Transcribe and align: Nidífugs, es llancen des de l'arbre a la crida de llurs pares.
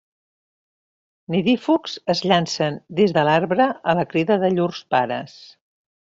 Nidífugs, 1.33 1.91
es 2.13 2.21
llancen 2.31 2.79
des 2.99 3.13
de 3.17 3.25
l'arbre 3.27 3.67
a 3.93 3.95
la 3.99 4.05
crida 4.15 4.39
de 4.45 4.51
llurs 4.55 4.81
pares. 4.95 5.37